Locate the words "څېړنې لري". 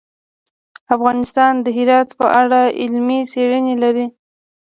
3.31-4.05